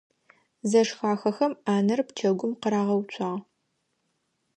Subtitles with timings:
[0.69, 3.39] Зэшхахэхэм ӏанэр пчэгум къырагъэуцуагъ.